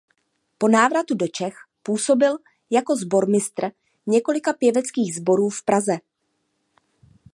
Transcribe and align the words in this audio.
Po 0.57 0.67
návratu 0.67 1.15
do 1.15 1.27
Čech 1.27 1.55
působil 1.83 2.37
jako 2.69 2.95
sbormistr 2.95 3.69
několika 4.07 4.53
pěveckých 4.53 5.15
sborů 5.15 5.49
v 5.49 5.63
Praze. 5.63 5.97